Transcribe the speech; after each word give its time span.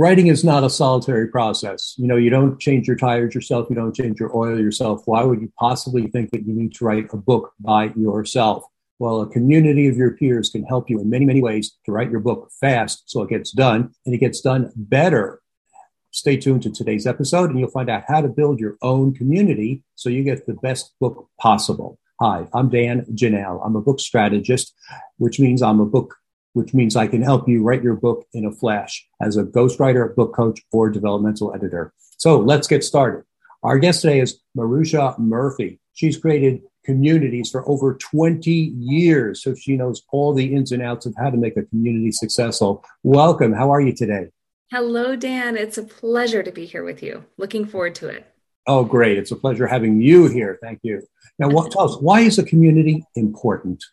writing 0.00 0.28
is 0.28 0.42
not 0.42 0.64
a 0.64 0.70
solitary 0.70 1.28
process. 1.28 1.94
You 1.98 2.06
know, 2.06 2.16
you 2.16 2.30
don't 2.30 2.58
change 2.58 2.88
your 2.88 2.96
tires 2.96 3.34
yourself, 3.34 3.66
you 3.68 3.76
don't 3.76 3.94
change 3.94 4.18
your 4.18 4.34
oil 4.34 4.58
yourself. 4.58 5.02
Why 5.04 5.22
would 5.22 5.42
you 5.42 5.52
possibly 5.58 6.06
think 6.06 6.30
that 6.30 6.46
you 6.46 6.54
need 6.54 6.72
to 6.76 6.86
write 6.86 7.12
a 7.12 7.18
book 7.18 7.52
by 7.60 7.92
yourself? 7.94 8.64
Well, 8.98 9.20
a 9.20 9.28
community 9.28 9.88
of 9.88 9.98
your 9.98 10.12
peers 10.12 10.48
can 10.48 10.64
help 10.64 10.88
you 10.88 11.02
in 11.02 11.10
many, 11.10 11.26
many 11.26 11.42
ways 11.42 11.76
to 11.84 11.92
write 11.92 12.10
your 12.10 12.20
book 12.20 12.50
fast 12.58 13.10
so 13.10 13.20
it 13.22 13.28
gets 13.28 13.50
done 13.50 13.92
and 14.06 14.14
it 14.14 14.18
gets 14.18 14.40
done 14.40 14.72
better. 14.74 15.42
Stay 16.12 16.38
tuned 16.38 16.62
to 16.62 16.70
today's 16.70 17.06
episode 17.06 17.50
and 17.50 17.58
you'll 17.58 17.70
find 17.70 17.90
out 17.90 18.04
how 18.08 18.22
to 18.22 18.28
build 18.28 18.58
your 18.58 18.78
own 18.80 19.12
community 19.12 19.82
so 19.96 20.08
you 20.08 20.24
get 20.24 20.46
the 20.46 20.54
best 20.54 20.94
book 20.98 21.28
possible. 21.38 21.98
Hi, 22.22 22.46
I'm 22.54 22.70
Dan 22.70 23.04
Janal. 23.12 23.60
I'm 23.62 23.76
a 23.76 23.82
book 23.82 24.00
strategist, 24.00 24.74
which 25.18 25.38
means 25.38 25.60
I'm 25.60 25.78
a 25.78 25.84
book 25.84 26.16
which 26.52 26.74
means 26.74 26.96
I 26.96 27.06
can 27.06 27.22
help 27.22 27.48
you 27.48 27.62
write 27.62 27.82
your 27.82 27.94
book 27.94 28.26
in 28.32 28.44
a 28.44 28.52
flash 28.52 29.06
as 29.20 29.36
a 29.36 29.44
ghostwriter, 29.44 30.14
book 30.14 30.34
coach, 30.34 30.60
or 30.72 30.90
developmental 30.90 31.54
editor. 31.54 31.92
So 32.18 32.38
let's 32.38 32.66
get 32.66 32.84
started. 32.84 33.24
Our 33.62 33.78
guest 33.78 34.02
today 34.02 34.20
is 34.20 34.40
Marusha 34.56 35.18
Murphy. 35.18 35.80
She's 35.94 36.16
created 36.16 36.62
communities 36.84 37.50
for 37.50 37.68
over 37.68 37.94
20 37.94 38.50
years, 38.50 39.42
so 39.42 39.54
she 39.54 39.76
knows 39.76 40.02
all 40.12 40.32
the 40.32 40.54
ins 40.54 40.72
and 40.72 40.82
outs 40.82 41.06
of 41.06 41.14
how 41.18 41.30
to 41.30 41.36
make 41.36 41.56
a 41.56 41.62
community 41.64 42.10
successful. 42.10 42.84
Welcome. 43.02 43.52
How 43.52 43.70
are 43.70 43.80
you 43.80 43.92
today? 43.92 44.28
Hello, 44.70 45.16
Dan. 45.16 45.56
It's 45.56 45.78
a 45.78 45.82
pleasure 45.82 46.42
to 46.42 46.52
be 46.52 46.64
here 46.64 46.84
with 46.84 47.02
you. 47.02 47.24
Looking 47.36 47.66
forward 47.66 47.94
to 47.96 48.08
it. 48.08 48.26
Oh, 48.66 48.84
great. 48.84 49.18
It's 49.18 49.30
a 49.30 49.36
pleasure 49.36 49.66
having 49.66 50.00
you 50.00 50.28
here. 50.28 50.58
Thank 50.62 50.80
you. 50.82 51.02
Now, 51.38 51.48
what, 51.48 51.72
tell 51.72 51.82
us, 51.82 51.96
why 52.00 52.20
is 52.20 52.38
a 52.38 52.44
community 52.44 53.04
important? 53.16 53.84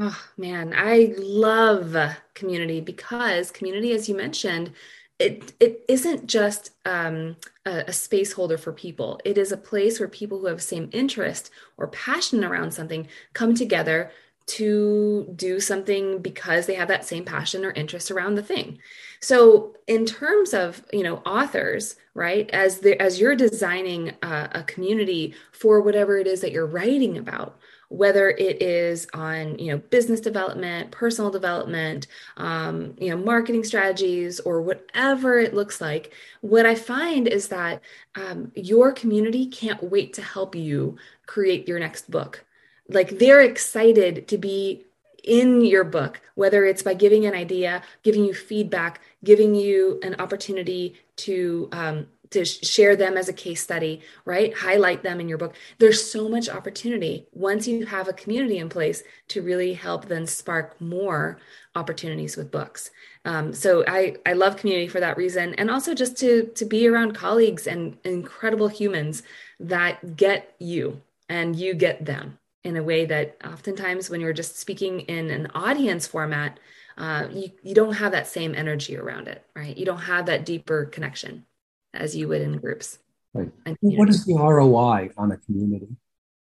Oh 0.00 0.24
man, 0.36 0.74
I 0.76 1.12
love 1.18 1.96
community 2.34 2.80
because 2.80 3.50
community, 3.50 3.92
as 3.92 4.08
you 4.08 4.16
mentioned, 4.16 4.72
it 5.18 5.52
it 5.58 5.84
isn't 5.88 6.26
just 6.26 6.70
um, 6.84 7.36
a, 7.66 7.84
a, 7.88 7.92
space 7.92 8.32
holder 8.32 8.56
for 8.56 8.72
people. 8.72 9.20
It 9.24 9.36
is 9.36 9.50
a 9.50 9.56
place 9.56 9.98
where 9.98 10.08
people 10.08 10.38
who 10.38 10.46
have 10.46 10.58
the 10.58 10.62
same 10.62 10.88
interest 10.92 11.50
or 11.76 11.88
passion 11.88 12.44
around 12.44 12.72
something 12.72 13.08
come 13.32 13.56
together 13.56 14.12
to 14.46 15.30
do 15.34 15.58
something 15.58 16.20
because 16.22 16.66
they 16.66 16.74
have 16.74 16.88
that 16.88 17.04
same 17.04 17.24
passion 17.24 17.64
or 17.64 17.72
interest 17.72 18.10
around 18.10 18.36
the 18.36 18.42
thing. 18.42 18.78
So, 19.20 19.74
in 19.88 20.06
terms 20.06 20.54
of 20.54 20.84
you 20.92 21.02
know 21.02 21.16
authors, 21.26 21.96
right? 22.14 22.48
As 22.50 22.78
the 22.78 23.00
as 23.02 23.20
you're 23.20 23.34
designing 23.34 24.12
a, 24.22 24.48
a 24.52 24.62
community 24.62 25.34
for 25.50 25.80
whatever 25.80 26.18
it 26.18 26.28
is 26.28 26.40
that 26.42 26.52
you're 26.52 26.66
writing 26.66 27.18
about 27.18 27.58
whether 27.88 28.30
it 28.30 28.60
is 28.60 29.06
on 29.14 29.58
you 29.58 29.72
know 29.72 29.78
business 29.78 30.20
development 30.20 30.90
personal 30.90 31.30
development 31.30 32.06
um, 32.36 32.94
you 32.98 33.10
know 33.10 33.16
marketing 33.16 33.64
strategies 33.64 34.40
or 34.40 34.60
whatever 34.60 35.38
it 35.38 35.54
looks 35.54 35.80
like 35.80 36.12
what 36.42 36.66
i 36.66 36.74
find 36.74 37.26
is 37.26 37.48
that 37.48 37.80
um, 38.14 38.52
your 38.54 38.92
community 38.92 39.46
can't 39.46 39.82
wait 39.82 40.12
to 40.12 40.22
help 40.22 40.54
you 40.54 40.96
create 41.26 41.68
your 41.68 41.78
next 41.78 42.10
book. 42.10 42.44
Like 42.88 43.18
they're 43.18 43.42
excited 43.42 44.26
to 44.28 44.38
be 44.38 44.84
in 45.22 45.64
your 45.64 45.84
book, 45.84 46.20
whether 46.34 46.64
it's 46.64 46.82
by 46.82 46.94
giving 46.94 47.26
an 47.26 47.34
idea, 47.34 47.82
giving 48.02 48.24
you 48.24 48.34
feedback, 48.34 49.00
giving 49.22 49.54
you 49.54 50.00
an 50.02 50.16
opportunity 50.18 50.96
to 51.16 51.68
um, 51.72 52.06
to 52.30 52.44
share 52.44 52.96
them 52.96 53.16
as 53.16 53.28
a 53.28 53.32
case 53.32 53.62
study, 53.62 54.00
right? 54.24 54.54
Highlight 54.54 55.02
them 55.02 55.20
in 55.20 55.28
your 55.28 55.38
book. 55.38 55.54
There's 55.78 56.10
so 56.10 56.28
much 56.28 56.48
opportunity 56.48 57.26
once 57.32 57.66
you 57.66 57.86
have 57.86 58.08
a 58.08 58.12
community 58.12 58.58
in 58.58 58.68
place 58.68 59.02
to 59.28 59.42
really 59.42 59.74
help 59.74 60.06
then 60.06 60.26
spark 60.26 60.80
more 60.80 61.38
opportunities 61.74 62.36
with 62.36 62.50
books. 62.50 62.90
Um, 63.24 63.52
so 63.52 63.84
I, 63.86 64.16
I 64.26 64.32
love 64.32 64.56
community 64.56 64.88
for 64.88 65.00
that 65.00 65.16
reason. 65.16 65.54
And 65.54 65.70
also 65.70 65.94
just 65.94 66.16
to, 66.18 66.50
to 66.54 66.64
be 66.64 66.88
around 66.88 67.12
colleagues 67.12 67.66
and 67.66 67.96
incredible 68.04 68.68
humans 68.68 69.22
that 69.60 70.16
get 70.16 70.54
you 70.58 71.02
and 71.28 71.54
you 71.54 71.74
get 71.74 72.04
them 72.04 72.38
in 72.64 72.76
a 72.76 72.82
way 72.82 73.04
that 73.06 73.36
oftentimes 73.44 74.10
when 74.10 74.20
you're 74.20 74.32
just 74.32 74.58
speaking 74.58 75.00
in 75.00 75.30
an 75.30 75.48
audience 75.54 76.06
format, 76.06 76.58
uh, 76.96 77.28
you, 77.30 77.50
you 77.62 77.74
don't 77.74 77.94
have 77.94 78.12
that 78.12 78.26
same 78.26 78.54
energy 78.54 78.96
around 78.96 79.28
it, 79.28 79.44
right? 79.54 79.76
You 79.76 79.86
don't 79.86 79.98
have 79.98 80.26
that 80.26 80.44
deeper 80.44 80.84
connection 80.86 81.44
as 81.94 82.16
you 82.16 82.28
would 82.28 82.42
in 82.42 82.58
groups. 82.58 82.98
Right. 83.34 83.50
What 83.80 84.08
is 84.08 84.24
the 84.24 84.34
ROI 84.34 85.10
on 85.16 85.32
a 85.32 85.36
community? 85.36 85.88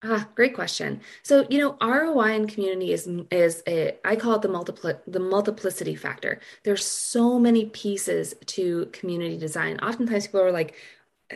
Ah, 0.06 0.28
great 0.36 0.54
question. 0.54 1.00
So, 1.22 1.48
you 1.50 1.60
know, 1.60 1.78
ROI 1.82 2.34
in 2.34 2.48
community 2.48 2.92
is 2.92 3.08
is 3.32 3.64
a 3.68 3.98
I 4.04 4.18
call 4.18 4.36
it 4.36 4.42
the 4.42 4.50
multipli- 4.50 5.00
the 5.08 5.20
multiplicity 5.20 5.96
factor. 5.96 6.42
There's 6.64 6.86
so 6.86 7.40
many 7.40 7.68
pieces 7.68 8.36
to 8.48 8.88
community 8.88 9.38
design. 9.38 9.80
Oftentimes 9.80 10.28
people 10.28 10.42
are 10.42 10.52
like, 10.52 10.76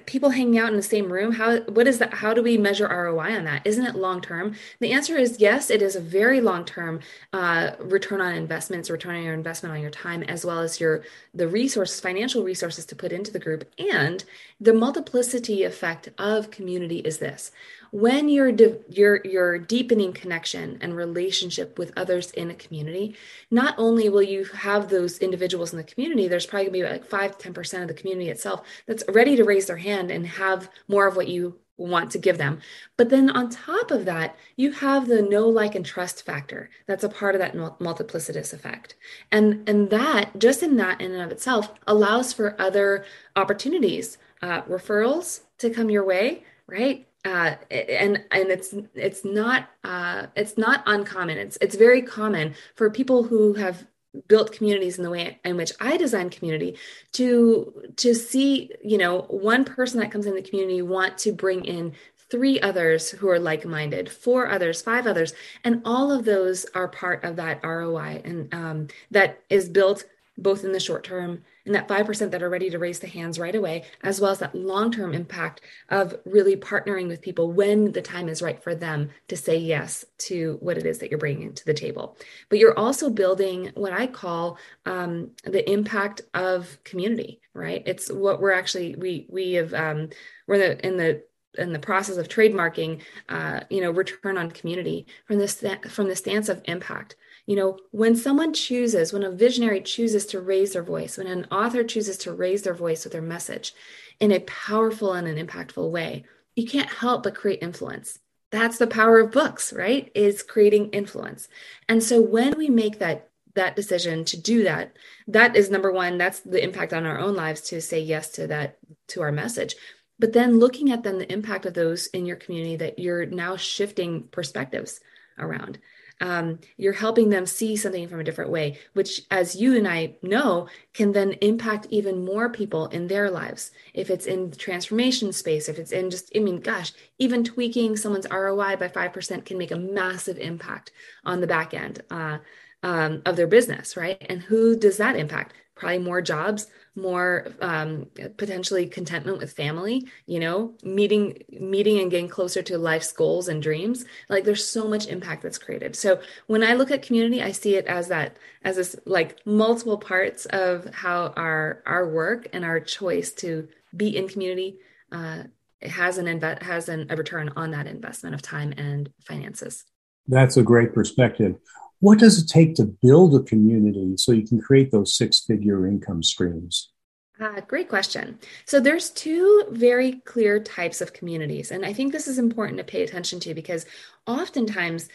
people 0.06 0.30
hanging 0.30 0.58
out 0.58 0.70
in 0.70 0.78
the 0.78 0.84
same 0.84 1.12
room 1.12 1.34
how 1.34 1.60
what 1.62 1.88
is 1.88 2.00
that 2.00 2.14
how 2.14 2.34
do 2.34 2.44
we 2.44 2.58
measure 2.58 2.88
roi 2.88 3.36
on 3.36 3.44
that? 3.46 3.66
Isn't 3.66 3.86
it 3.86 3.96
long 3.96 4.22
term 4.22 4.56
the 4.80 4.92
answer 4.92 5.18
is 5.18 5.40
yes 5.40 5.70
it 5.70 5.82
is 5.82 5.96
a 5.96 6.02
very 6.02 6.42
long 6.42 6.66
term 6.66 7.00
uh, 7.34 7.72
return 7.80 8.22
on 8.22 8.34
investments 8.34 8.90
return 8.90 9.16
on 9.16 9.24
your 9.24 9.34
investment 9.34 9.74
on 9.74 9.82
your 9.82 9.92
time 9.92 10.24
as 10.24 10.46
well 10.46 10.60
as 10.60 10.80
your 10.80 11.04
the 11.34 11.48
resources 11.48 12.00
financial 12.00 12.44
resources 12.44 12.86
to 12.86 12.96
put 12.96 13.12
into 13.12 13.32
the 13.32 13.40
group. 13.40 13.70
And 13.78 14.24
the 14.60 14.74
multiplicity 14.74 15.64
effect 15.64 16.10
of 16.18 16.52
community 16.52 17.00
is 17.00 17.20
this 17.20 17.52
when 17.92 18.30
you're 18.30 18.52
de- 18.52 18.80
you're 18.90 19.22
you're 19.24 19.58
deepening 19.58 20.14
connection 20.14 20.78
and 20.82 20.96
relationship 20.96 21.78
with 21.78 21.92
others 21.96 22.32
in 22.32 22.50
a 22.50 22.56
community 22.56 23.16
not 23.52 23.76
only 23.78 24.10
will 24.10 24.22
you 24.22 24.44
have 24.46 24.90
those 24.90 25.18
individuals 25.20 25.72
in 25.72 25.78
the 25.78 25.84
community 25.84 26.28
there's 26.28 26.46
probably 26.46 26.66
going 26.70 26.82
to 26.82 26.88
be 26.88 26.92
like 26.92 27.06
5 27.06 27.38
to 27.38 27.52
10% 27.52 27.82
of 27.82 27.88
the 27.88 27.94
community 27.94 28.30
itself 28.30 28.64
that's 28.86 29.04
ready 29.10 29.36
to 29.36 29.44
raise 29.44 29.68
their 29.68 29.78
hand 29.78 30.12
and 30.12 30.28
have 30.28 30.70
more 30.88 31.08
of 31.08 31.16
what 31.16 31.28
you 31.28 31.60
want 31.78 32.12
to 32.12 32.18
give 32.18 32.40
them. 32.40 32.60
But 32.98 33.10
then 33.10 33.30
on 33.30 33.50
top 33.50 33.92
of 33.92 34.06
that 34.06 34.36
you 34.56 34.72
have 34.72 35.08
the 35.08 35.22
know 35.22 35.48
like 35.48 35.76
and 35.76 35.86
trust 35.86 36.26
factor 36.26 36.70
that's 36.88 37.04
a 37.04 37.10
part 37.10 37.36
of 37.36 37.40
that 37.40 37.56
multiplicitous 37.56 38.52
effect. 38.54 38.96
And 39.32 39.68
and 39.70 39.90
that 39.92 40.38
just 40.40 40.64
in 40.64 40.78
that 40.78 41.00
in 41.00 41.12
and 41.12 41.22
of 41.22 41.32
itself 41.32 41.74
allows 41.86 42.34
for 42.34 42.60
other 42.60 43.06
opportunities 43.36 44.18
uh, 44.42 44.64
referrals 44.64 45.42
to 45.60 45.70
come 45.70 45.90
your 45.90 46.04
way 46.04 46.44
right 46.68 47.08
uh, 47.28 47.56
and 47.70 48.24
and 48.32 48.50
it's 48.50 48.74
it's 48.96 49.26
not 49.26 49.70
uh, 49.84 50.28
it's 50.36 50.58
not 50.58 50.82
uncommon. 50.86 51.38
It's 51.38 51.58
it's 51.60 51.76
very 51.76 52.02
common 52.02 52.56
for 52.76 52.90
people 52.90 53.24
who 53.24 53.54
have 53.54 53.86
built 54.28 54.54
communities 54.54 54.98
in 54.98 55.04
the 55.04 55.10
way 55.10 55.40
in 55.44 55.58
which 55.58 55.74
I 55.80 55.98
design 55.98 56.30
community 56.30 56.78
to 57.14 57.92
to 57.98 58.16
see 58.16 58.72
you 58.84 58.98
know 58.98 59.24
one 59.24 59.66
person 59.66 60.00
that 60.00 60.12
comes 60.12 60.26
in 60.26 60.36
the 60.36 60.42
community 60.42 60.82
want 60.82 61.18
to 61.20 61.34
bring 61.34 61.66
in 61.66 61.94
three 62.30 62.60
others 62.62 63.10
who 63.10 63.30
are 63.30 63.40
like-minded 63.40 64.10
four 64.10 64.50
others 64.50 64.82
five 64.82 65.06
others 65.06 65.34
and 65.64 65.82
all 65.86 66.12
of 66.12 66.26
those 66.26 66.66
are 66.74 66.88
part 66.88 67.24
of 67.24 67.36
that 67.36 67.64
roi 67.64 68.22
and 68.26 68.54
um, 68.54 68.88
that 69.12 69.40
is 69.50 69.70
built 69.70 70.06
both 70.38 70.64
in 70.64 70.72
the 70.72 70.80
short 70.80 71.04
term 71.04 71.44
and 71.68 71.76
that 71.76 71.88
5% 71.88 72.32
that 72.32 72.42
are 72.42 72.50
ready 72.50 72.70
to 72.70 72.80
raise 72.80 73.00
the 73.00 73.08
hands 73.08 73.38
right 73.38 73.54
away, 73.54 73.84
as 74.02 74.20
well 74.20 74.32
as 74.32 74.40
that 74.40 74.56
long 74.56 74.90
term 74.90 75.14
impact 75.14 75.62
of 75.90 76.16
really 76.26 76.56
partnering 76.56 77.08
with 77.08 77.22
people 77.22 77.52
when 77.52 77.92
the 77.92 78.02
time 78.02 78.30
is 78.30 78.42
right 78.42 78.64
for 78.64 78.74
them 78.74 79.10
to 79.28 79.38
say 79.38 79.58
yes 79.58 80.06
to 80.18 80.58
what 80.62 80.78
it 80.78 80.86
is 80.86 81.00
that 81.00 81.12
you're 81.12 81.20
bringing 81.20 81.54
to 81.54 81.66
the 81.66 81.74
table. 81.74 82.18
But 82.50 82.60
you're 82.60 82.78
also 82.78 83.10
building 83.10 83.72
what 83.76 83.94
I 83.94 84.08
call 84.08 84.58
um, 84.86 85.32
the 85.44 85.70
impact 85.70 86.22
of 86.34 86.82
community, 86.86 87.42
right? 87.54 87.84
It's 87.86 88.10
what 88.10 88.40
we're 88.42 88.54
actually, 88.54 88.96
we, 88.96 89.28
we 89.30 89.54
have, 89.54 89.74
um, 89.74 90.10
we're 90.48 90.56
in 90.56 90.62
the, 90.62 90.88
in 90.88 90.98
the 90.98 91.24
in 91.58 91.74
the 91.74 91.80
process 91.80 92.18
of 92.18 92.28
trademarking, 92.28 93.02
uh, 93.30 93.62
you 93.72 93.82
know, 93.82 93.90
return 93.90 94.38
on 94.38 94.52
community 94.52 95.08
from 95.26 95.40
this 95.40 95.64
from 95.90 96.08
the 96.08 96.16
stance 96.16 96.50
of 96.50 96.62
impact. 96.66 97.16
You 97.48 97.56
know, 97.56 97.80
when 97.92 98.16
someone 98.16 98.54
chooses, 98.54 99.12
when 99.12 99.24
a 99.24 99.32
visionary 99.32 99.82
chooses 99.82 100.26
to 100.28 100.42
raise 100.42 100.74
their 100.74 100.84
voice, 100.84 101.18
when 101.18 101.28
an 101.28 101.46
author 101.50 101.84
chooses 101.84 102.18
to 102.20 102.34
raise 102.34 102.62
their 102.62 102.74
voice 102.76 103.04
with 103.04 103.14
their 103.14 103.22
message 103.22 103.74
in 104.20 104.32
a 104.32 104.42
powerful 104.42 105.14
and 105.14 105.28
an 105.28 105.48
impactful 105.48 105.90
way, 105.90 106.26
you 106.56 106.68
can't 106.68 106.90
help 106.90 107.24
but 107.24 107.36
create 107.36 107.64
influence. 107.64 108.20
That's 108.52 108.78
the 108.78 108.88
power 108.88 109.20
of 109.20 109.32
books, 109.32 109.72
right? 109.72 110.12
Is 110.14 110.44
creating 110.44 110.90
influence. 110.90 111.48
And 111.88 112.04
so 112.04 112.22
when 112.22 112.58
we 112.58 112.70
make 112.70 113.00
that 113.00 113.30
that 113.56 113.76
decision 113.76 114.24
to 114.24 114.40
do 114.40 114.64
that 114.64 114.96
that 115.28 115.56
is 115.56 115.72
number 115.72 115.92
one 115.92 116.18
that's 116.20 116.42
the 116.42 116.64
impact 116.64 116.94
on 116.94 117.08
our 117.08 117.18
own 117.18 117.36
lives 117.36 117.62
to 117.62 117.82
say 117.82 118.00
yes 118.00 118.30
to 118.30 118.46
that 118.46 118.78
to 119.08 119.20
our 119.20 119.32
message 119.32 119.76
but 120.20 120.32
then 120.32 120.60
looking 120.60 120.92
at 120.92 121.02
then 121.02 121.18
the 121.18 121.32
impact 121.34 121.66
of 121.66 121.74
those 121.74 122.06
in 122.08 122.28
your 122.28 122.36
community 122.36 122.76
that 122.76 123.00
you're 123.00 123.26
now 123.26 123.58
shifting 123.58 124.28
perspectives 124.32 125.00
around 125.40 125.80
um, 126.22 126.60
you're 126.78 126.94
helping 126.94 127.30
them 127.30 127.46
see 127.46 127.76
something 127.76 128.08
from 128.08 128.20
a 128.20 128.24
different 128.24 128.52
way 128.52 128.78
which 128.94 129.22
as 129.32 129.56
you 129.56 129.76
and 129.76 129.88
i 129.88 130.16
know 130.22 130.68
can 130.94 131.12
then 131.12 131.34
impact 131.42 131.88
even 131.90 132.26
more 132.26 132.50
people 132.50 132.88
in 132.88 133.08
their 133.08 133.30
lives 133.30 133.72
if 133.94 134.10
it's 134.10 134.26
in 134.26 134.50
the 134.50 134.56
transformation 134.56 135.32
space 135.32 135.70
if 135.70 135.78
it's 135.78 135.92
in 135.92 136.10
just 136.10 136.32
i 136.36 136.40
mean 136.40 136.60
gosh 136.60 136.92
even 137.20 137.44
tweaking 137.44 137.96
someone's 137.96 138.28
roi 138.30 138.76
by 138.76 138.88
5% 138.88 139.46
can 139.46 139.58
make 139.58 139.72
a 139.72 139.78
massive 139.78 140.38
impact 140.38 140.92
on 141.26 141.42
the 141.42 141.48
back 141.48 141.74
end 141.74 142.02
uh, 142.10 142.38
um, 142.84 143.22
of 143.26 143.36
their 143.36 143.48
business, 143.48 143.98
right? 143.98 144.24
And 144.30 144.42
who 144.42 144.78
does 144.78 144.98
that 144.98 145.16
impact? 145.16 145.54
Probably 145.78 146.00
more 146.00 146.22
jobs, 146.22 146.68
more 146.96 147.48
um, 147.62 148.08
potentially 148.38 148.88
contentment 148.88 149.38
with 149.38 149.54
family. 149.54 150.08
You 150.26 150.40
know, 150.40 150.74
meeting, 150.84 151.44
meeting, 151.50 152.00
and 152.00 152.10
getting 152.10 152.28
closer 152.28 152.62
to 152.64 152.78
life's 152.78 153.12
goals 153.12 153.48
and 153.48 153.62
dreams. 153.62 154.06
Like 154.30 154.44
there's 154.44 154.68
so 154.68 154.88
much 154.88 155.08
impact 155.08 155.44
that's 155.44 155.58
created. 155.58 155.96
So 155.96 156.20
when 156.48 156.64
I 156.64 156.74
look 156.74 156.92
at 156.92 157.04
community, 157.04 157.42
I 157.42 157.52
see 157.52 157.76
it 157.76 157.86
as 157.86 158.08
that, 158.08 158.38
as 158.64 158.78
this 158.78 158.96
like 159.06 159.46
multiple 159.46 159.98
parts 159.98 160.46
of 160.48 160.94
how 160.94 161.34
our 161.38 161.84
our 161.86 162.08
work 162.10 162.48
and 162.54 162.66
our 162.66 162.80
choice 162.80 163.32
to 163.34 163.68
be 163.96 164.18
in 164.18 164.28
community 164.28 164.80
uh, 165.12 165.44
has 165.82 166.18
an 166.18 166.26
inve- 166.26 166.62
has 166.62 166.90
an, 166.90 167.08
a 167.10 167.16
return 167.16 167.52
on 167.56 167.72
that 167.72 167.88
investment 167.88 168.34
of 168.34 168.42
time 168.42 168.74
and 168.78 169.10
finances. 169.26 169.86
That's 170.28 170.58
a 170.58 170.64
great 170.64 170.94
perspective. 170.94 171.56
What 172.00 172.20
does 172.20 172.42
it 172.42 172.48
take 172.48 172.76
to 172.76 172.86
build 172.86 173.36
a 173.36 173.44
community 173.44 174.16
so 174.18 174.32
you 174.32 174.48
can 174.48 174.62
create 174.62 174.92
those 174.92 175.16
six 175.16 175.40
figure 175.40 175.88
income 175.88 176.22
streams? 176.22 176.92
Uh, 177.40 177.62
great 177.62 177.90
question. 177.90 178.40
So 178.66 178.80
there's 178.80 179.12
two 179.12 179.66
very 179.70 180.14
clear 180.26 180.60
types 180.60 181.02
of 181.02 181.14
communities, 181.14 181.72
and 181.72 181.86
I 181.86 181.94
think 181.94 182.12
this 182.12 182.28
is 182.28 182.40
important 182.40 182.78
to 182.80 182.84
pay 182.84 183.04
attention 183.04 183.40
to 183.42 183.54
because 183.54 183.86
oftentimes 184.26 185.08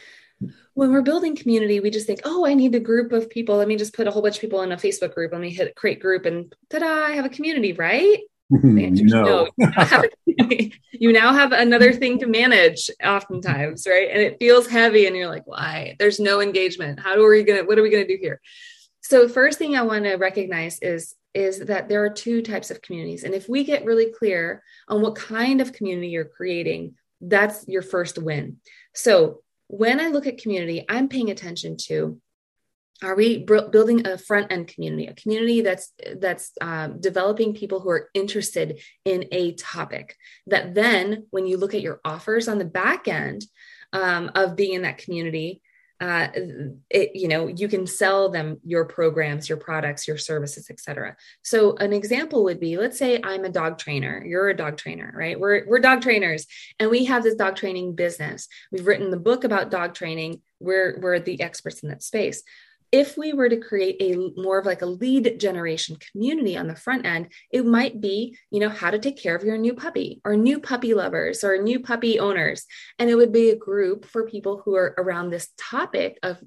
when 0.75 0.93
we're 0.93 1.03
building 1.03 1.37
community, 1.37 1.79
we 1.81 1.91
just 1.91 2.07
think, 2.07 2.21
oh, 2.25 2.47
I 2.47 2.55
need 2.55 2.75
a 2.75 2.81
group 2.81 3.13
of 3.13 3.31
people. 3.31 3.57
Let 3.57 3.69
me 3.69 3.77
just 3.77 3.95
put 3.95 4.09
a 4.09 4.11
whole 4.11 4.23
bunch 4.23 4.37
of 4.37 4.41
people 4.41 4.63
in 4.63 4.73
a 4.73 4.77
Facebook 4.77 5.15
group. 5.15 5.33
Let 5.33 5.41
me 5.41 5.51
hit 5.51 5.75
create 5.77 6.01
group, 6.01 6.25
and 6.25 6.53
ta-da! 6.71 7.07
I 7.07 7.13
have 7.13 7.25
a 7.25 7.29
community, 7.29 7.73
right? 7.73 8.19
Hmm, 8.61 8.95
no. 8.95 9.49
no. 9.57 9.69
You, 10.93 11.13
now 11.13 11.33
have 11.33 11.53
another 11.53 11.93
thing 11.93 12.21
to 12.21 12.27
manage 12.27 12.89
oftentimes, 13.05 13.87
right? 13.89 14.09
And 14.11 14.21
it 14.21 14.39
feels 14.39 14.69
heavy 14.69 15.07
and 15.07 15.17
you're 15.17 15.29
like, 15.29 15.47
why? 15.47 15.97
There's 15.99 16.21
no 16.21 16.41
engagement. 16.41 17.01
How 17.01 17.21
are 17.21 17.29
we 17.29 17.43
gonna, 17.43 17.65
what 17.65 17.79
are 17.79 17.83
we 17.83 17.91
gonna 17.91 18.07
do 18.07 18.19
here? 18.21 18.41
So 19.01 19.29
first 19.29 19.59
thing 19.59 19.77
I 19.77 19.83
want 19.83 20.05
to 20.05 20.15
recognize 20.15 20.79
is 20.81 21.17
is 21.35 21.61
that 21.61 21.89
there 21.89 22.05
are 22.05 22.11
two 22.11 22.43
types 22.43 22.71
of 22.71 22.83
communities. 22.83 23.25
And 23.25 23.35
if 23.35 23.49
we 23.49 23.65
get 23.65 23.87
really 23.87 24.13
clear 24.13 24.63
on 24.87 25.01
what 25.01 25.17
kind 25.17 25.61
of 25.61 25.73
community 25.73 26.09
you're 26.09 26.25
creating, 26.27 26.95
that's 27.21 27.67
your 27.67 27.83
first 27.83 28.19
win. 28.19 28.59
So 28.95 29.43
when 29.69 29.99
I 29.99 30.09
look 30.09 30.27
at 30.27 30.39
community, 30.39 30.85
I'm 30.89 31.09
paying 31.09 31.31
attention 31.31 31.79
to 31.87 32.21
are 33.03 33.17
we 33.17 33.39
building 33.45 34.07
a 34.07 34.17
front 34.17 34.53
end 34.53 34.69
community 34.69 35.07
a 35.07 35.15
community 35.15 35.61
that's 35.61 35.93
that's 36.17 36.53
um, 36.61 37.01
developing 37.01 37.55
people 37.55 37.81
who 37.81 37.91
are 37.91 38.09
interested 38.15 38.81
in 39.05 39.27
a 39.33 39.53
topic 39.55 40.17
that 40.47 40.75
then 40.75 41.27
when 41.31 41.47
you 41.47 41.57
look 41.57 41.75
at 41.75 41.83
your 41.83 42.01
offers 42.05 42.49
on 42.49 42.59
the 42.59 42.65
back 42.65 43.09
end 43.09 43.45
um, 43.93 44.31
of 44.35 44.57
being 44.57 44.75
in 44.75 44.83
that 44.83 44.99
community 44.99 45.61
uh, 46.01 46.29
it, 46.91 47.15
you 47.15 47.29
know 47.29 47.47
you 47.47 47.69
can 47.69 47.87
sell 47.87 48.29
them 48.29 48.59
your 48.65 48.85
programs 48.85 49.49
your 49.49 49.59
products 49.59 50.09
your 50.09 50.19
services 50.19 50.69
etc 50.69 51.17
so 51.43 51.77
an 51.77 51.93
example 51.93 52.43
would 52.43 52.59
be 52.59 52.77
let's 52.77 52.99
say 52.99 53.21
i'm 53.23 53.45
a 53.45 53.49
dog 53.49 53.79
trainer 53.79 54.25
you're 54.27 54.49
a 54.49 54.57
dog 54.57 54.77
trainer 54.77 55.13
right? 55.15 55.39
We're, 55.39 55.65
we're 55.67 55.79
dog 55.79 56.01
trainers 56.03 56.47
and 56.79 56.91
we 56.91 57.05
have 57.05 57.23
this 57.23 57.35
dog 57.35 57.57
training 57.57 57.95
business. 57.95 58.49
We've 58.71 58.87
written 58.87 59.11
the 59.11 59.19
book 59.19 59.45
about 59.45 59.71
dog 59.71 59.95
training. 59.95 60.41
We're 60.59 60.99
we're 61.01 61.21
the 61.21 61.41
experts 61.41 61.81
in 61.81 61.91
that 61.91 62.03
space 62.03 62.43
if 62.93 63.17
we 63.17 63.33
were 63.33 63.49
to 63.49 63.57
create 63.57 63.97
a 64.01 64.41
more 64.41 64.59
of 64.59 64.67
like 64.67 64.83
a 64.83 64.87
lead 64.87 65.41
generation 65.41 65.97
community 66.13 66.57
on 66.57 66.69
the 66.69 66.77
front 66.77 67.07
end 67.07 67.33
it 67.51 67.65
might 67.65 68.01
be 68.01 68.37
you 68.51 68.61
know 68.61 68.69
how 68.69 68.91
to 68.91 68.99
take 68.99 69.17
care 69.17 69.35
of 69.35 69.43
your 69.43 69.59
new 69.59 69.75
puppy 69.75 70.21
or 70.25 70.37
new 70.37 70.61
puppy 70.61 70.95
lovers 70.95 71.43
or 71.43 71.61
new 71.61 71.81
puppy 71.81 72.19
owners. 72.19 72.65
And 72.99 73.11
it 73.11 73.15
would 73.15 73.33
be 73.33 73.51
a 73.51 73.57
group 73.57 74.05
for 74.05 74.27
people 74.27 74.63
who 74.65 74.75
are 74.77 74.95
around 74.99 75.31
this 75.31 75.49
topic 75.59 76.19
of 76.23 76.39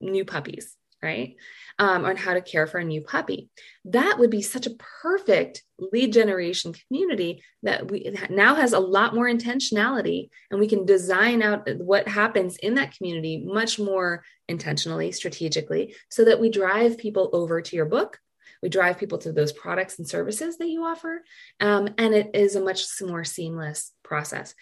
new 0.00 0.24
puppies 0.24 0.76
right 1.04 1.36
um, 1.78 2.04
on 2.04 2.16
how 2.16 2.34
to 2.34 2.40
care 2.40 2.66
for 2.66 2.78
a 2.78 2.84
new 2.84 3.00
puppy. 3.00 3.48
That 3.86 4.18
would 4.18 4.30
be 4.30 4.42
such 4.42 4.66
a 4.66 4.74
perfect 5.02 5.62
lead 5.78 6.12
generation 6.12 6.72
community 6.72 7.42
that 7.62 7.90
we 7.90 8.14
now 8.30 8.54
has 8.54 8.72
a 8.72 8.78
lot 8.78 9.14
more 9.14 9.26
intentionality 9.26 10.28
and 10.50 10.60
we 10.60 10.68
can 10.68 10.86
design 10.86 11.42
out 11.42 11.68
what 11.76 12.08
happens 12.08 12.56
in 12.56 12.74
that 12.74 12.96
community 12.96 13.42
much 13.44 13.78
more 13.78 14.24
intentionally, 14.48 15.12
strategically, 15.12 15.94
so 16.10 16.24
that 16.24 16.40
we 16.40 16.50
drive 16.50 16.98
people 16.98 17.30
over 17.32 17.60
to 17.60 17.76
your 17.76 17.86
book. 17.86 18.18
We 18.62 18.68
drive 18.70 18.98
people 18.98 19.18
to 19.18 19.32
those 19.32 19.52
products 19.52 19.98
and 19.98 20.08
services 20.08 20.56
that 20.58 20.68
you 20.68 20.84
offer. 20.84 21.22
Um, 21.60 21.88
and 21.98 22.14
it 22.14 22.30
is 22.34 22.56
a 22.56 22.64
much 22.64 22.84
more 23.02 23.24
seamless 23.24 23.92
process. 24.02 24.54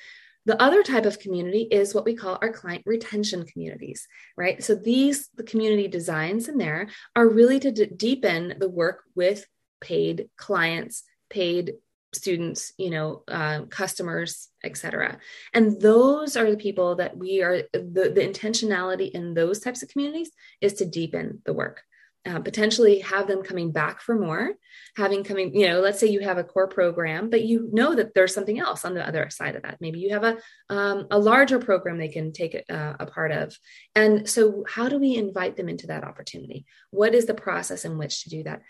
The 0.45 0.61
other 0.61 0.83
type 0.83 1.07
of 1.07 1.21
community 1.21 1.63
is 1.63 1.95
what 1.95 2.05
we 2.05 2.15
call 2.15 2.39
our 2.43 2.53
client 2.53 2.83
retention 2.85 3.47
communities, 3.47 4.09
right? 4.37 4.63
So 4.63 4.75
these 4.75 5.29
the 5.35 5.45
community 5.45 5.89
designs 5.89 6.49
in 6.49 6.59
there 6.59 6.89
are 7.15 7.29
really 7.29 7.61
to 7.61 7.71
d- 7.71 7.87
deepen 7.97 8.55
the 8.59 8.69
work 8.69 9.03
with 9.15 9.47
paid 9.81 10.29
clients, 10.37 11.05
paid 11.31 11.75
students, 12.15 12.73
you 12.77 12.91
know, 12.91 13.23
uh, 13.29 13.63
customers, 13.71 14.49
etc. 14.65 15.19
And 15.55 15.81
those 15.81 16.37
are 16.37 16.51
the 16.51 16.57
people 16.57 16.97
that 16.97 17.17
we 17.17 17.43
are 17.43 17.63
the, 17.73 18.13
the 18.15 18.21
intentionality 18.21 19.11
in 19.11 19.35
those 19.35 19.61
types 19.61 19.83
of 19.83 19.89
communities 19.89 20.31
is 20.61 20.75
to 20.75 20.85
deepen 20.85 21.41
the 21.45 21.53
work 21.53 21.83
uh, 22.25 22.41
potentially 22.41 23.01
have 23.01 23.27
them 23.27 23.43
coming 23.43 23.73
back 23.73 24.01
for 24.01 24.15
more 24.17 24.53
having 24.97 25.25
coming 25.25 25.55
you 25.55 25.67
know 25.67 25.81
let's 25.81 25.99
say 25.99 26.07
you 26.07 26.21
have 26.21 26.39
a 26.39 26.45
core 26.45 26.69
program 26.69 27.31
but 27.31 27.43
you 27.43 27.69
know 27.73 27.95
that 27.95 28.15
there's 28.15 28.35
something 28.35 28.59
else 28.59 28.85
on 28.85 28.95
the 28.95 29.07
other 29.07 29.29
side 29.31 29.57
of 29.57 29.63
that. 29.63 29.79
Maybe 29.81 29.99
you 29.99 30.13
have 30.13 30.25
a 30.25 30.39
um, 30.69 31.07
a 31.11 31.19
larger 31.19 31.59
program 31.59 31.99
they 31.99 32.09
can 32.09 32.33
take 32.33 32.55
uh, 32.71 32.95
a 32.99 33.07
part 33.07 33.33
of. 33.33 33.57
And 33.95 34.29
so 34.29 34.65
how 34.69 34.89
do 34.89 34.99
we 34.99 35.17
invite 35.17 35.57
them 35.57 35.69
into 35.69 35.89
that 35.89 36.05
opportunity? 36.05 36.67
What 36.91 37.15
is 37.15 37.27
the 37.27 37.35
process 37.35 37.85
in 37.85 37.99
which 37.99 38.25
to 38.25 38.31
do 38.31 38.43
that 38.45 38.63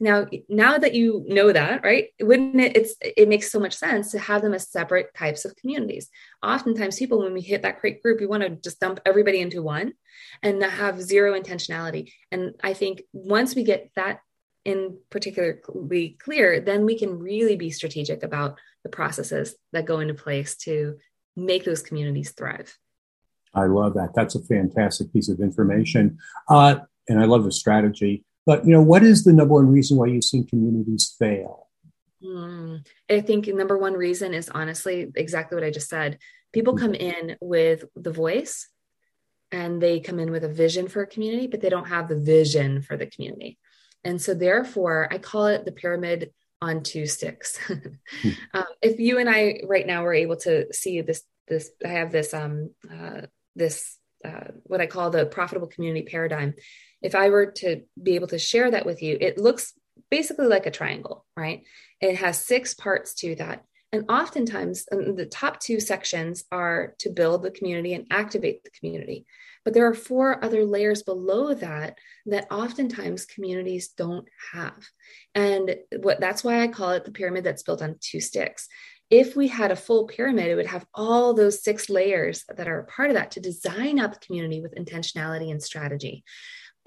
now 0.00 0.26
now 0.48 0.78
that 0.78 0.94
you 0.94 1.24
know 1.28 1.52
that 1.52 1.82
right 1.82 2.08
wouldn't 2.20 2.60
it 2.60 2.76
it's 2.76 2.94
it 3.00 3.28
makes 3.28 3.50
so 3.50 3.58
much 3.58 3.74
sense 3.74 4.12
to 4.12 4.18
have 4.18 4.42
them 4.42 4.54
as 4.54 4.70
separate 4.70 5.14
types 5.14 5.44
of 5.44 5.56
communities. 5.56 6.08
Oftentimes 6.42 6.98
people 6.98 7.18
when 7.20 7.34
we 7.34 7.40
hit 7.40 7.62
that 7.62 7.80
great 7.80 8.02
group 8.02 8.20
we 8.20 8.26
want 8.26 8.42
to 8.42 8.50
just 8.50 8.80
dump 8.80 9.00
everybody 9.04 9.40
into 9.40 9.62
one 9.62 9.94
and 10.42 10.62
have 10.62 11.02
zero 11.02 11.38
intentionality. 11.38 12.12
And 12.30 12.54
i 12.62 12.74
think 12.74 13.02
once 13.12 13.54
we 13.54 13.64
get 13.64 13.90
that 13.96 14.20
in 14.64 14.98
particularly 15.10 16.16
clear 16.20 16.60
then 16.60 16.84
we 16.84 16.98
can 16.98 17.18
really 17.18 17.56
be 17.56 17.70
strategic 17.70 18.22
about 18.22 18.58
the 18.82 18.88
processes 18.90 19.54
that 19.72 19.86
go 19.86 20.00
into 20.00 20.14
place 20.14 20.56
to 20.56 20.96
make 21.36 21.64
those 21.64 21.82
communities 21.82 22.32
thrive. 22.32 22.76
I 23.54 23.66
love 23.66 23.94
that. 23.94 24.10
That's 24.14 24.34
a 24.34 24.42
fantastic 24.42 25.12
piece 25.12 25.28
of 25.28 25.40
information. 25.40 26.18
Uh, 26.48 26.80
and 27.08 27.20
i 27.20 27.24
love 27.24 27.44
the 27.44 27.52
strategy 27.52 28.24
but 28.48 28.64
you 28.64 28.72
know, 28.72 28.80
what 28.80 29.02
is 29.02 29.24
the 29.24 29.32
number 29.34 29.52
one 29.52 29.70
reason 29.70 29.98
why 29.98 30.06
you've 30.06 30.24
seen 30.24 30.46
communities 30.46 31.14
fail? 31.18 31.68
Mm, 32.24 32.82
I 33.10 33.20
think 33.20 33.46
number 33.46 33.76
one 33.76 33.92
reason 33.92 34.32
is 34.32 34.48
honestly 34.48 35.12
exactly 35.14 35.54
what 35.54 35.64
I 35.64 35.70
just 35.70 35.90
said. 35.90 36.18
People 36.54 36.74
come 36.74 36.94
in 36.94 37.36
with 37.42 37.84
the 37.94 38.10
voice 38.10 38.66
and 39.52 39.82
they 39.82 40.00
come 40.00 40.18
in 40.18 40.30
with 40.30 40.44
a 40.44 40.48
vision 40.48 40.88
for 40.88 41.02
a 41.02 41.06
community, 41.06 41.46
but 41.46 41.60
they 41.60 41.68
don't 41.68 41.88
have 41.88 42.08
the 42.08 42.18
vision 42.18 42.80
for 42.80 42.96
the 42.96 43.04
community. 43.04 43.58
And 44.02 44.18
so, 44.18 44.32
therefore, 44.32 45.08
I 45.12 45.18
call 45.18 45.48
it 45.48 45.66
the 45.66 45.72
pyramid 45.72 46.32
on 46.62 46.82
two 46.82 47.04
sticks. 47.06 47.58
Hmm. 48.22 48.30
um, 48.54 48.64
if 48.80 48.98
you 48.98 49.18
and 49.18 49.28
I 49.28 49.60
right 49.64 49.86
now 49.86 50.04
were 50.04 50.14
able 50.14 50.36
to 50.36 50.72
see 50.72 51.02
this, 51.02 51.22
this 51.48 51.70
I 51.84 51.88
have 51.88 52.10
this 52.12 52.32
um 52.32 52.70
uh, 52.90 53.26
this 53.54 53.98
uh, 54.24 54.52
what 54.64 54.80
I 54.80 54.86
call 54.86 55.10
the 55.10 55.26
profitable 55.26 55.68
community 55.68 56.06
paradigm 56.06 56.54
if 57.02 57.14
I 57.14 57.30
were 57.30 57.46
to 57.46 57.82
be 58.00 58.14
able 58.14 58.28
to 58.28 58.38
share 58.38 58.70
that 58.70 58.86
with 58.86 59.02
you, 59.02 59.16
it 59.20 59.38
looks 59.38 59.72
basically 60.10 60.46
like 60.46 60.66
a 60.66 60.70
triangle, 60.70 61.24
right? 61.36 61.62
It 62.00 62.16
has 62.16 62.44
six 62.44 62.74
parts 62.74 63.14
to 63.16 63.34
that. 63.36 63.64
And 63.92 64.04
oftentimes, 64.10 64.86
um, 64.92 65.16
the 65.16 65.26
top 65.26 65.60
two 65.60 65.80
sections 65.80 66.44
are 66.52 66.94
to 66.98 67.10
build 67.10 67.42
the 67.42 67.50
community 67.50 67.94
and 67.94 68.06
activate 68.10 68.62
the 68.62 68.70
community. 68.70 69.26
But 69.64 69.74
there 69.74 69.86
are 69.86 69.94
four 69.94 70.42
other 70.44 70.64
layers 70.64 71.02
below 71.02 71.54
that 71.54 71.98
that 72.26 72.50
oftentimes 72.50 73.26
communities 73.26 73.88
don't 73.88 74.26
have. 74.52 74.86
And 75.34 75.76
what 76.00 76.20
that's 76.20 76.44
why 76.44 76.62
I 76.62 76.68
call 76.68 76.92
it 76.92 77.04
the 77.04 77.12
pyramid 77.12 77.44
that's 77.44 77.62
built 77.62 77.82
on 77.82 77.96
two 78.00 78.20
sticks. 78.20 78.68
If 79.10 79.36
we 79.36 79.48
had 79.48 79.70
a 79.70 79.76
full 79.76 80.06
pyramid, 80.06 80.48
it 80.48 80.54
would 80.54 80.66
have 80.66 80.86
all 80.94 81.32
those 81.32 81.62
six 81.62 81.88
layers 81.88 82.44
that 82.54 82.68
are 82.68 82.80
a 82.80 82.86
part 82.86 83.08
of 83.08 83.14
that 83.16 83.32
to 83.32 83.40
design 83.40 83.98
out 83.98 84.12
the 84.12 84.26
community 84.26 84.60
with 84.60 84.74
intentionality 84.74 85.50
and 85.50 85.62
strategy. 85.62 86.24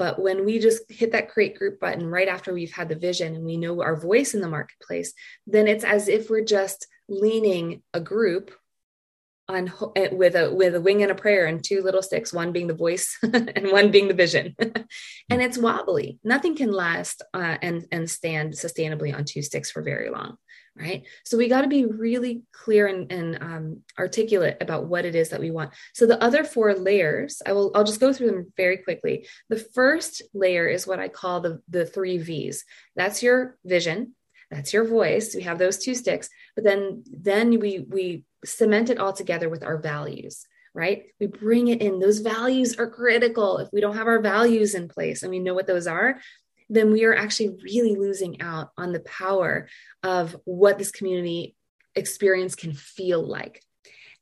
But 0.02 0.18
when 0.18 0.46
we 0.46 0.58
just 0.58 0.92
hit 0.92 1.12
that 1.12 1.30
create 1.30 1.60
group 1.60 1.80
button 1.80 2.08
right 2.08 2.28
after 2.28 2.52
we've 2.52 2.72
had 2.72 2.90
the 2.90 2.96
vision 2.96 3.36
and 3.36 3.46
we 3.46 3.56
know 3.56 3.84
our 3.84 3.96
voice 3.96 4.34
in 4.34 4.42
the 4.42 4.48
marketplace, 4.48 5.14
then 5.46 5.68
it's 5.68 5.84
as 5.84 6.08
if 6.08 6.28
we're 6.28 6.44
just 6.44 6.88
leaning 7.08 7.84
a 7.94 8.02
group 8.02 8.50
on 9.48 9.72
eh, 9.96 10.10
with 10.12 10.36
a 10.36 10.52
with 10.52 10.74
a 10.74 10.82
wing 10.82 11.04
and 11.04 11.12
a 11.12 11.16
prayer 11.16 11.46
and 11.46 11.64
two 11.64 11.84
little 11.84 12.02
sticks 12.02 12.34
one 12.34 12.52
being 12.52 12.66
the 12.66 12.74
voice 12.74 13.16
and 13.22 13.72
one 13.72 13.92
being 13.92 14.08
the 14.08 14.16
vision. 14.16 14.56
And 15.30 15.40
it's 15.40 15.58
wobbly. 15.58 16.20
Nothing 16.24 16.56
can 16.56 16.72
last 16.72 17.22
uh, 17.36 17.58
and 17.62 17.86
and 17.92 18.10
stand 18.10 18.54
sustainably 18.54 19.16
on 19.16 19.24
two 19.24 19.44
sticks 19.44 19.70
for 19.70 19.84
very 19.84 20.10
long 20.10 20.38
right? 20.78 21.04
So 21.26 21.38
we 21.38 21.48
got 21.48 21.62
to 21.62 21.68
be 21.68 21.86
really 21.86 22.44
clear 22.54 22.88
and, 22.88 23.12
and 23.12 23.38
um, 23.42 23.82
articulate 24.00 24.58
about 24.62 24.86
what 24.86 25.06
it 25.06 25.16
is 25.16 25.30
that 25.30 25.40
we 25.40 25.52
want. 25.52 25.72
So 25.94 26.06
the 26.06 26.22
other 26.24 26.44
four 26.44 26.74
layers 26.74 27.42
i 27.46 27.52
will 27.52 27.72
i'll 27.76 27.84
just 27.84 28.00
go 28.00 28.14
through 28.14 28.32
them 28.32 28.54
very 28.56 28.78
quickly. 28.78 29.28
The 29.50 29.60
first 29.60 30.22
layer 30.34 30.68
is 30.68 30.88
what 30.88 31.00
i 31.00 31.08
call 31.08 31.42
the 31.42 31.62
the 31.70 31.86
three 31.86 32.18
v's. 32.18 32.64
That's 32.96 33.22
your 33.22 33.58
vision 33.66 34.14
that's 34.50 34.74
your 34.74 34.84
voice 34.84 35.34
we 35.34 35.44
have 35.44 35.58
those 35.58 35.78
two 35.78 35.96
sticks 35.96 36.30
but 36.56 36.66
then 36.66 37.06
then 37.10 37.58
we 37.58 37.86
we 37.88 38.26
cement 38.44 38.90
it 38.90 39.00
all 39.00 39.14
together 39.14 39.48
with 39.48 39.64
our 39.64 39.78
values 39.78 40.46
right? 40.74 41.04
We 41.20 41.28
bring 41.28 41.68
it 41.68 41.82
in. 41.82 42.00
Those 42.00 42.20
values 42.20 42.78
are 42.78 42.90
critical. 42.90 43.58
If 43.58 43.70
we 43.74 43.82
don't 43.82 43.98
have 43.98 44.08
our 44.08 44.22
values 44.22 44.74
in 44.74 44.88
place 44.88 45.24
and 45.24 45.32
we 45.32 45.40
know 45.40 45.54
what 45.54 45.68
those 45.68 45.88
are 45.88 46.20
then 46.72 46.92
we 46.92 47.04
are 47.04 47.14
actually 47.14 47.58
really 47.64 47.96
losing 47.96 48.42
out 48.42 48.72
on 48.78 48.94
the 48.94 49.02
power 49.02 49.68
of 50.04 50.36
what 50.46 50.80
this 50.80 50.90
community 50.92 51.56
experience 51.96 52.56
can 52.56 52.74
feel 52.74 53.22
like. 53.22 53.62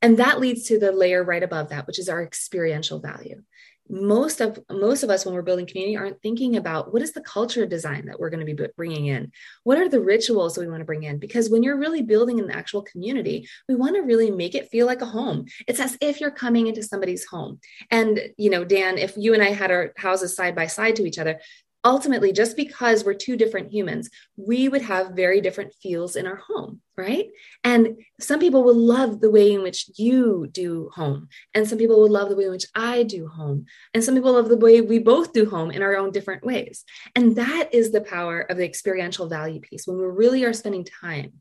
And 0.02 0.16
that 0.16 0.40
leads 0.40 0.64
to 0.64 0.78
the 0.78 0.92
layer 0.92 1.22
right 1.22 1.42
above 1.42 1.70
that 1.70 1.86
which 1.86 1.98
is 1.98 2.08
our 2.08 2.22
experiential 2.22 2.98
value. 2.98 3.42
Most 3.88 4.40
of 4.40 4.58
most 4.70 5.02
of 5.02 5.10
us 5.10 5.24
when 5.24 5.34
we're 5.34 5.42
building 5.42 5.66
community 5.66 5.96
aren't 5.96 6.22
thinking 6.22 6.56
about 6.56 6.92
what 6.92 7.02
is 7.02 7.12
the 7.12 7.20
culture 7.20 7.66
design 7.66 8.06
that 8.06 8.18
we're 8.18 8.30
going 8.30 8.44
to 8.44 8.54
be 8.54 8.66
bringing 8.76 9.06
in? 9.06 9.32
What 9.64 9.78
are 9.78 9.88
the 9.88 10.00
rituals 10.00 10.54
that 10.54 10.60
we 10.60 10.68
want 10.68 10.80
to 10.80 10.84
bring 10.84 11.02
in? 11.02 11.18
Because 11.18 11.50
when 11.50 11.62
you're 11.62 11.76
really 11.76 12.02
building 12.02 12.38
an 12.40 12.50
actual 12.50 12.82
community 12.82 13.48
we 13.68 13.74
want 13.74 13.96
to 13.96 14.02
really 14.02 14.30
make 14.30 14.54
it 14.54 14.70
feel 14.70 14.86
like 14.86 15.02
a 15.02 15.06
home. 15.06 15.46
It's 15.66 15.80
as 15.80 15.98
if 16.00 16.20
you're 16.20 16.30
coming 16.30 16.68
into 16.68 16.82
somebody's 16.82 17.26
home. 17.26 17.60
And 17.90 18.20
you 18.36 18.50
know 18.50 18.64
dan 18.64 18.96
if 18.98 19.16
you 19.16 19.34
and 19.34 19.42
i 19.42 19.50
had 19.50 19.70
our 19.70 19.92
houses 19.96 20.34
side 20.34 20.54
by 20.56 20.66
side 20.66 20.96
to 20.96 21.06
each 21.06 21.18
other 21.18 21.40
ultimately, 21.84 22.32
just 22.32 22.56
because 22.56 23.04
we're 23.04 23.14
two 23.14 23.36
different 23.36 23.72
humans, 23.72 24.10
we 24.36 24.68
would 24.68 24.82
have 24.82 25.12
very 25.12 25.40
different 25.40 25.74
feels 25.82 26.16
in 26.16 26.26
our 26.26 26.36
home, 26.36 26.80
right? 26.96 27.28
And 27.64 27.96
some 28.20 28.40
people 28.40 28.62
will 28.62 28.74
love 28.74 29.20
the 29.20 29.30
way 29.30 29.52
in 29.52 29.62
which 29.62 29.90
you 29.96 30.48
do 30.50 30.90
home, 30.94 31.28
and 31.54 31.66
some 31.66 31.78
people 31.78 32.00
will 32.00 32.10
love 32.10 32.28
the 32.28 32.36
way 32.36 32.44
in 32.44 32.50
which 32.50 32.66
I 32.74 33.02
do 33.02 33.28
home, 33.28 33.66
and 33.94 34.04
some 34.04 34.14
people 34.14 34.32
love 34.32 34.48
the 34.48 34.56
way 34.56 34.80
we 34.80 34.98
both 34.98 35.32
do 35.32 35.48
home 35.48 35.70
in 35.70 35.82
our 35.82 35.96
own 35.96 36.10
different 36.10 36.44
ways. 36.44 36.84
And 37.14 37.36
that 37.36 37.70
is 37.72 37.92
the 37.92 38.02
power 38.02 38.40
of 38.40 38.56
the 38.56 38.64
experiential 38.64 39.28
value 39.28 39.60
piece 39.60 39.86
when 39.86 39.96
we 39.96 40.04
really 40.04 40.44
are 40.44 40.52
spending 40.52 40.84
time, 40.84 41.34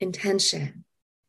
intention, 0.00 0.84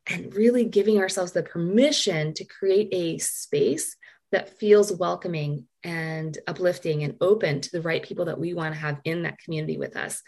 and 0.08 0.36
really 0.36 0.66
giving 0.66 1.00
ourselves 1.00 1.32
the 1.32 1.42
permission 1.42 2.34
to 2.36 2.46
create 2.46 2.90
a 2.92 3.18
space 3.18 3.96
that 4.36 4.60
feels 4.60 4.92
welcoming 4.92 5.66
and 5.82 6.38
uplifting 6.46 7.04
and 7.04 7.16
open 7.22 7.62
to 7.62 7.72
the 7.72 7.82
right 7.82 8.04
people 8.04 8.26
that 8.26 8.38
we 8.38 8.54
want 8.54 8.74
to 8.74 8.80
have 8.80 9.00
in 9.06 9.24
that 9.24 9.38
community 9.38 9.78
with 9.78 9.96
us. 9.96 10.22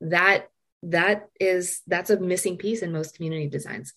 That 0.00 0.48
that 0.84 1.28
is 1.38 1.82
that's 1.86 2.08
a 2.08 2.18
missing 2.18 2.56
piece 2.56 2.80
in 2.80 2.90
most 2.90 3.16
community 3.16 3.48
designs. 3.48 3.92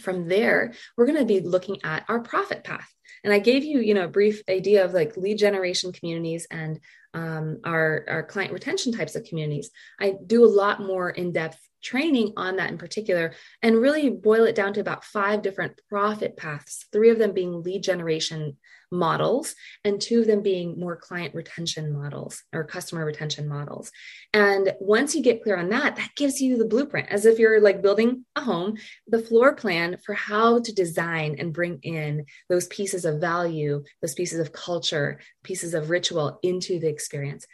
From 0.00 0.26
there 0.26 0.72
we're 0.96 1.06
going 1.06 1.20
to 1.20 1.24
be 1.24 1.38
looking 1.38 1.78
at 1.84 2.04
our 2.08 2.18
profit 2.18 2.64
path 2.64 2.92
and 3.24 3.32
i 3.32 3.38
gave 3.38 3.64
you 3.64 3.80
you 3.80 3.94
know 3.94 4.04
a 4.04 4.08
brief 4.08 4.42
idea 4.48 4.84
of 4.84 4.94
like 4.94 5.16
lead 5.16 5.38
generation 5.38 5.92
communities 5.92 6.46
and 6.50 6.80
um, 7.16 7.60
our 7.64 8.04
our 8.08 8.22
client 8.22 8.52
retention 8.52 8.92
types 8.92 9.16
of 9.16 9.24
communities. 9.24 9.70
I 9.98 10.16
do 10.26 10.44
a 10.44 10.46
lot 10.46 10.80
more 10.80 11.08
in-depth 11.08 11.58
training 11.82 12.32
on 12.36 12.56
that 12.56 12.70
in 12.70 12.78
particular 12.78 13.32
and 13.62 13.76
really 13.76 14.10
boil 14.10 14.44
it 14.44 14.54
down 14.54 14.72
to 14.74 14.80
about 14.80 15.04
five 15.04 15.40
different 15.40 15.80
profit 15.88 16.36
paths 16.36 16.86
three 16.92 17.10
of 17.10 17.18
them 17.18 17.32
being 17.32 17.62
lead 17.62 17.82
generation 17.82 18.56
models 18.90 19.54
and 19.84 20.00
two 20.00 20.20
of 20.20 20.26
them 20.26 20.42
being 20.42 20.78
more 20.78 20.96
client 20.96 21.34
retention 21.34 21.92
models 21.92 22.42
or 22.52 22.64
customer 22.64 23.04
retention 23.04 23.48
models. 23.48 23.90
And 24.32 24.74
once 24.80 25.14
you 25.14 25.22
get 25.22 25.42
clear 25.42 25.56
on 25.56 25.70
that 25.70 25.96
that 25.96 26.14
gives 26.16 26.40
you 26.40 26.56
the 26.56 26.64
blueprint 26.64 27.08
as 27.10 27.26
if 27.26 27.38
you're 27.38 27.60
like 27.60 27.82
building 27.82 28.24
a 28.36 28.40
home 28.40 28.76
the 29.08 29.18
floor 29.18 29.54
plan 29.54 29.98
for 30.04 30.14
how 30.14 30.60
to 30.60 30.72
design 30.72 31.36
and 31.38 31.52
bring 31.52 31.78
in 31.82 32.26
those 32.48 32.66
pieces 32.68 32.95
of 33.04 33.20
value 33.20 33.82
those 34.00 34.14
pieces 34.14 34.38
of 34.38 34.52
culture 34.52 35.20
pieces 35.42 35.74
of 35.74 35.90
ritual 35.90 36.38
into 36.42 36.78
the 36.78 36.88
experience 36.88 37.46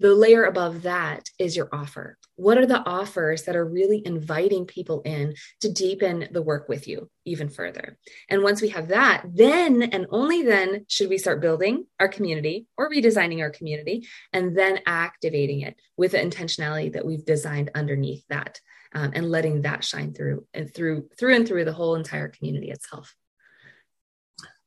the 0.00 0.14
layer 0.14 0.44
above 0.44 0.82
that 0.82 1.28
is 1.38 1.54
your 1.54 1.68
offer. 1.72 2.16
What 2.36 2.56
are 2.56 2.64
the 2.64 2.82
offers 2.88 3.42
that 3.42 3.54
are 3.54 3.66
really 3.66 4.02
inviting 4.04 4.64
people 4.64 5.02
in 5.02 5.34
to 5.60 5.70
deepen 5.70 6.28
the 6.32 6.40
work 6.40 6.70
with 6.70 6.88
you 6.88 7.10
even 7.26 7.50
further? 7.50 7.98
And 8.30 8.42
once 8.42 8.62
we 8.62 8.70
have 8.70 8.88
that, 8.88 9.24
then 9.30 9.82
and 9.82 10.06
only 10.08 10.42
then 10.42 10.86
should 10.88 11.10
we 11.10 11.18
start 11.18 11.42
building 11.42 11.84
our 12.00 12.08
community 12.08 12.66
or 12.78 12.90
redesigning 12.90 13.40
our 13.40 13.50
community 13.50 14.06
and 14.32 14.56
then 14.56 14.80
activating 14.86 15.60
it 15.60 15.76
with 15.98 16.12
the 16.12 16.18
intentionality 16.18 16.94
that 16.94 17.04
we've 17.04 17.26
designed 17.26 17.70
underneath 17.74 18.24
that 18.30 18.58
um, 18.94 19.10
and 19.14 19.30
letting 19.30 19.62
that 19.62 19.84
shine 19.84 20.14
through 20.14 20.46
and 20.54 20.74
through 20.74 21.10
through 21.18 21.34
and 21.34 21.46
through 21.46 21.66
the 21.66 21.74
whole 21.74 21.94
entire 21.94 22.28
community 22.28 22.70
itself. 22.70 23.14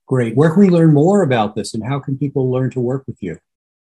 Great. 0.08 0.36
Where 0.36 0.52
can 0.52 0.60
we 0.60 0.70
learn 0.70 0.94
more 0.94 1.24
about 1.24 1.56
this 1.56 1.74
and 1.74 1.84
how 1.84 2.00
can 2.00 2.16
people 2.18 2.52
learn 2.52 2.70
to 2.72 2.80
work 2.80 3.04
with 3.08 3.18
you? 3.22 3.38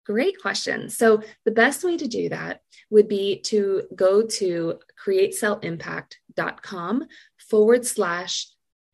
Great 0.05 0.41
question. 0.41 0.89
So, 0.89 1.21
the 1.43 1.51
best 1.51 1.83
way 1.83 1.97
to 1.97 2.07
do 2.07 2.29
that 2.29 2.61
would 2.89 3.09
be 3.09 3.41
to 3.41 3.83
go 3.93 4.25
to 4.25 4.79
createsellimpact.com 5.05 7.07
forward 7.49 7.85
slash 7.85 8.47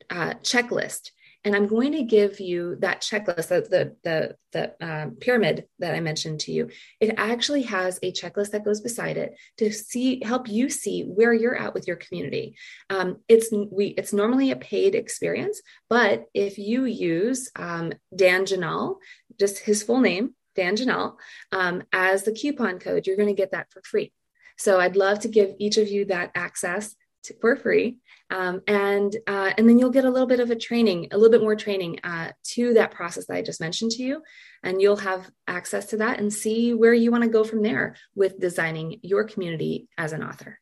uh, 0.10 0.34
checklist. 0.42 1.12
And 1.46 1.56
I'm 1.56 1.68
going 1.68 1.92
to 1.94 2.04
give 2.04 2.40
you 2.40 2.78
that 2.80 3.02
checklist, 3.02 3.50
the, 3.50 3.62
the, 3.70 3.96
the, 4.04 4.36
the 4.54 4.86
uh, 4.86 5.10
pyramid 5.20 5.66
that 5.80 5.94
I 5.94 6.00
mentioned 6.00 6.40
to 6.42 6.54
you. 6.54 6.70
It 7.02 7.16
actually 7.18 7.64
has 7.64 8.00
a 8.02 8.14
checklist 8.14 8.52
that 8.52 8.64
goes 8.64 8.80
beside 8.80 9.18
it 9.18 9.36
to 9.58 9.72
see, 9.72 10.24
help 10.24 10.48
you 10.48 10.70
see 10.70 11.04
where 11.04 11.34
you're 11.34 11.58
at 11.58 11.74
with 11.74 11.86
your 11.86 11.98
community. 11.98 12.56
Um, 12.90 13.18
it's 13.28 13.50
we, 13.52 13.88
it's 13.88 14.14
normally 14.14 14.52
a 14.52 14.56
paid 14.56 14.96
experience, 14.96 15.62
but 15.90 16.26
if 16.34 16.58
you 16.58 16.86
use 16.86 17.52
um, 17.58 17.92
Dan 18.16 18.46
Janal, 18.46 18.98
just 19.38 19.60
his 19.60 19.84
full 19.84 20.00
name, 20.00 20.36
Dan 20.56 20.78
Janal, 20.78 21.16
um, 21.52 21.84
as 21.92 22.24
the 22.24 22.32
coupon 22.32 22.80
code, 22.80 23.06
you're 23.06 23.18
going 23.18 23.28
to 23.28 23.34
get 23.34 23.52
that 23.52 23.68
for 23.72 23.82
free. 23.84 24.14
So 24.58 24.80
I'd 24.80 24.96
love 24.96 25.20
to 25.22 25.28
give 25.28 25.56
each 25.60 25.78
of 25.78 25.88
you 25.88 26.06
that 26.06 26.32
access 26.36 26.96
to, 27.24 27.34
for 27.40 27.56
free. 27.56 27.98
Um, 28.30 28.62
and 28.68 29.16
uh, 29.28 29.52
and 29.58 29.70
then 29.70 29.78
you'll 29.78 29.92
get 29.92 30.06
a 30.06 30.10
little 30.10 30.28
bit 30.28 30.40
of 30.40 30.50
a 30.50 30.56
training, 30.56 31.10
a 31.12 31.18
little 31.18 31.32
bit 31.32 31.42
more 31.42 31.56
training 31.56 32.00
uh, 32.04 32.32
to 32.54 32.74
that 32.74 32.92
process 32.92 33.28
that 33.28 33.36
I 33.36 33.42
just 33.42 33.62
mentioned 33.62 33.92
to 33.92 34.04
you, 34.04 34.24
and 34.64 34.82
you'll 34.82 34.98
have 34.98 35.30
access 35.48 35.88
to 35.88 35.98
that 35.98 36.20
and 36.20 36.34
see 36.34 36.74
where 36.74 36.94
you 36.94 37.12
want 37.12 37.24
to 37.24 37.30
go 37.30 37.44
from 37.44 37.62
there 37.62 37.96
with 38.16 38.40
designing 38.40 39.00
your 39.04 39.26
community 39.26 39.88
as 39.98 40.14
an 40.14 40.24
author. 40.24 40.60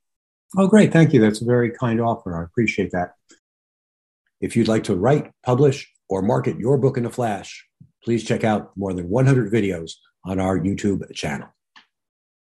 Oh, 0.57 0.67
great! 0.67 0.91
Thank 0.91 1.13
you. 1.13 1.21
That's 1.21 1.41
a 1.41 1.45
very 1.45 1.71
kind 1.71 2.01
offer. 2.01 2.37
I 2.37 2.43
appreciate 2.43 2.91
that. 2.91 3.13
If 4.41 4.55
you'd 4.55 4.67
like 4.67 4.85
to 4.85 4.95
write, 4.95 5.31
publish, 5.45 5.89
or 6.09 6.21
market 6.21 6.59
your 6.59 6.77
book 6.77 6.97
in 6.97 7.05
a 7.05 7.11
flash, 7.11 7.65
please 8.03 8.23
check 8.23 8.43
out 8.43 8.75
more 8.75 8.93
than 8.93 9.07
100 9.07 9.51
videos 9.51 9.91
on 10.25 10.39
our 10.39 10.59
YouTube 10.59 11.09
channel. 11.13 11.47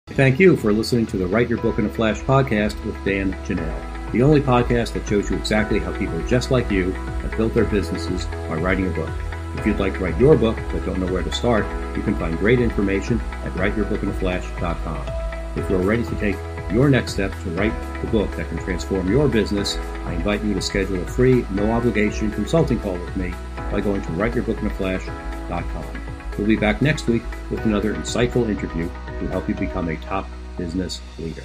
Thank 0.07 0.39
you 0.39 0.55
for 0.55 0.73
listening 0.73 1.05
to 1.07 1.17
the 1.17 1.27
Write 1.27 1.49
Your 1.49 1.61
Book 1.61 1.77
in 1.77 1.85
a 1.85 1.89
Flash 1.89 2.19
podcast 2.21 2.83
with 2.83 2.95
Dan 3.05 3.33
Janal, 3.45 3.88
the 4.11 4.21
only 4.21 4.41
podcast 4.41 4.93
that 4.93 5.07
shows 5.07 5.29
you 5.29 5.37
exactly 5.37 5.79
how 5.79 5.97
people 5.97 6.21
just 6.27 6.51
like 6.51 6.69
you 6.71 6.91
have 6.91 7.35
built 7.37 7.53
their 7.53 7.65
businesses 7.65 8.25
by 8.25 8.55
writing 8.55 8.87
a 8.87 8.91
book. 8.91 9.09
If 9.55 9.65
you'd 9.65 9.79
like 9.79 9.93
to 9.93 9.99
write 9.99 10.19
your 10.19 10.37
book 10.37 10.57
but 10.71 10.85
don't 10.85 10.99
know 10.99 11.11
where 11.11 11.23
to 11.23 11.31
start, 11.31 11.65
you 11.95 12.03
can 12.03 12.15
find 12.15 12.37
great 12.37 12.59
information 12.59 13.19
at 13.43 13.51
writeyourbookinaflash.com. 13.53 15.57
If 15.57 15.69
you're 15.69 15.79
ready 15.79 16.03
to 16.03 16.15
take 16.15 16.35
your 16.71 16.89
next 16.89 17.13
step 17.13 17.31
to 17.43 17.49
write 17.51 17.73
the 18.01 18.07
book 18.07 18.29
that 18.35 18.47
can 18.49 18.57
transform 18.59 19.11
your 19.11 19.27
business, 19.27 19.77
I 20.05 20.13
invite 20.13 20.43
you 20.43 20.53
to 20.53 20.61
schedule 20.61 21.01
a 21.01 21.05
free, 21.05 21.45
no 21.51 21.71
obligation 21.71 22.31
consulting 22.31 22.79
call 22.79 22.93
with 22.93 23.17
me 23.17 23.33
by 23.71 23.81
going 23.81 24.01
to 24.01 24.09
writeyourbookinaflash.com 24.09 25.99
We'll 26.39 26.47
be 26.47 26.55
back 26.55 26.81
next 26.81 27.07
week 27.07 27.23
with 27.51 27.65
another 27.65 27.93
insightful 27.93 28.47
interview 28.47 28.89
to 29.19 29.27
help 29.27 29.49
you 29.49 29.55
become 29.55 29.89
a 29.89 29.97
top 29.97 30.25
business 30.57 31.01
leader. 31.17 31.43